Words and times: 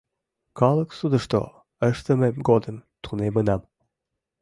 —Калык 0.59 0.89
судышто 0.99 1.41
ыштымем 1.89 2.35
годым 2.49 2.77
тунемынам. 3.03 3.61